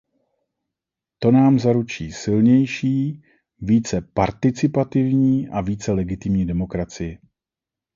To 1.19 1.31
nám 1.31 1.59
zaručí 1.59 2.11
silnější, 2.11 3.23
více 3.59 4.01
participativní 4.01 5.49
a 5.49 5.61
více 5.61 5.91
legitimní 5.91 6.45
demokracii. 6.45 7.17